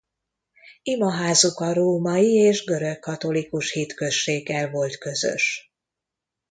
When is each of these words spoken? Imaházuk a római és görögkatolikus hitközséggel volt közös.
Imaházuk 0.83 1.59
a 1.59 1.73
római 1.73 2.33
és 2.33 2.63
görögkatolikus 2.63 3.71
hitközséggel 3.71 4.69
volt 4.71 4.97
közös. 4.97 5.71